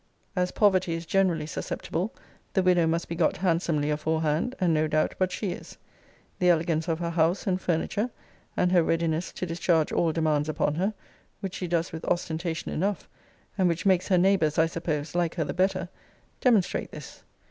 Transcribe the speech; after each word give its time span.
As 0.35 0.49
poverty 0.49 0.95
is 0.95 1.05
generally 1.05 1.45
suspectible, 1.45 2.09
the 2.53 2.63
widow 2.63 2.87
must 2.87 3.07
be 3.07 3.13
got 3.13 3.37
handsomely 3.37 3.91
aforehand; 3.91 4.55
and 4.59 4.73
no 4.73 4.87
doubt 4.87 5.13
but 5.19 5.31
she 5.31 5.51
is. 5.51 5.77
The 6.39 6.49
elegance 6.49 6.87
of 6.87 6.97
her 6.97 7.11
house 7.11 7.45
and 7.45 7.61
furniture, 7.61 8.09
and 8.57 8.71
her 8.71 8.81
readiness 8.81 9.31
to 9.33 9.45
discharge 9.45 9.91
all 9.91 10.11
demands 10.11 10.49
upon 10.49 10.73
her, 10.73 10.95
which 11.39 11.53
she 11.53 11.67
does 11.67 11.91
with 11.91 12.03
ostentation 12.05 12.71
enough, 12.71 13.07
and 13.59 13.67
which 13.67 13.85
makes 13.85 14.07
her 14.07 14.17
neighbours, 14.17 14.57
I 14.57 14.65
suppose, 14.65 15.13
like 15.13 15.35
her 15.35 15.43
the 15.43 15.53
better, 15.53 15.87
demonstrate 16.39 16.89
this. 16.91 17.21